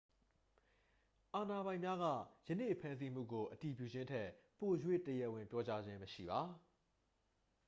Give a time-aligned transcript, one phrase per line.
[1.35, 2.05] အာဏာပိုင်များက
[2.47, 4.27] ယနေ့ဖမ်းဆီးမှုကို အတည်ပြုခြင်းထက်
[4.59, 4.71] ပို၍
[5.07, 6.41] တရားဝင်ပြောကြားမှုမရှိပါ